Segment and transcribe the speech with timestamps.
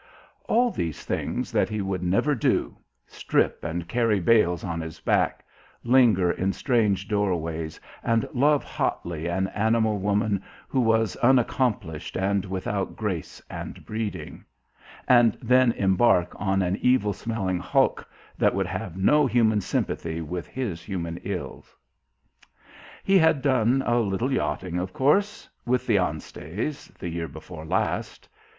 [0.45, 5.45] All these things that he would never do: strip and carry bales on his back;
[5.83, 12.95] linger in strange doorways and love hotly an animal woman who was unaccomplished and without
[12.95, 14.43] grace and breeding;
[15.07, 18.03] and then embark on an evil smelling hulk
[18.39, 21.75] that would have no human sympathy with his human ills.
[23.03, 28.27] He had done a little yachting, of course; with the Ansteys the year before last.